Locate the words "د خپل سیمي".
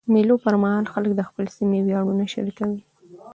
1.15-1.79